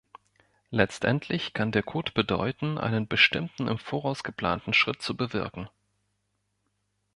Letztendlich 0.71 1.53
kann 1.53 1.71
der 1.71 1.83
Code 1.83 2.11
bedeuten, 2.13 2.79
einen 2.79 3.07
bestimmten 3.07 3.67
im 3.67 3.77
Voraus 3.77 4.23
geplanten 4.23 4.73
Schritt 4.73 5.03
zu 5.03 5.15
bewirken. 5.15 5.69